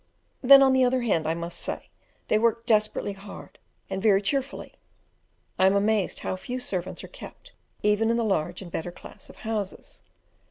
Then, 0.41 0.63
on 0.63 0.73
the 0.73 0.83
other 0.83 1.01
hand, 1.01 1.27
I 1.27 1.35
must 1.35 1.59
say 1.59 1.91
they 2.27 2.39
work 2.39 2.65
desperately 2.65 3.13
hard, 3.13 3.59
and 3.87 4.01
very 4.01 4.19
cheerfully: 4.19 4.73
I 5.59 5.67
am 5.67 5.75
amazed 5.75 6.21
how 6.21 6.35
few 6.37 6.59
servants 6.59 7.03
are 7.03 7.07
kept 7.07 7.51
even 7.83 8.09
in 8.09 8.17
the 8.17 8.25
large 8.25 8.63
and 8.63 8.71
better 8.71 8.91
class 8.91 9.29
of 9.29 9.35
houses. 9.45 10.01